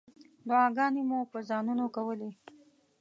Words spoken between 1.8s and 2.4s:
کولې.